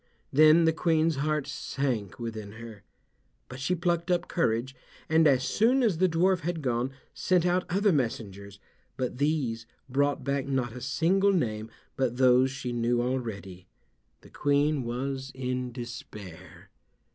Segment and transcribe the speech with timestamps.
[0.33, 2.81] Then the Queen's heart sank within her,
[3.47, 4.73] but she plucked up courage,
[5.07, 8.57] and as soon as the dwarf had gone, sent out other messengers,
[8.97, 13.67] but these brought back not a single name but those she knew already.
[14.21, 16.71] The Queen was in despair.